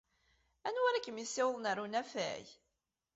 [0.67, 2.45] Anwa ara kem-yessiwḍen ɣer unafag?